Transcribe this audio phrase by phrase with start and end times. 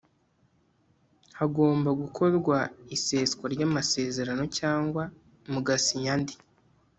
[1.39, 2.57] Hagomba gukorwa
[2.95, 5.03] iseswa ryamasezerano cyangwa
[5.51, 6.35] mugasinya andi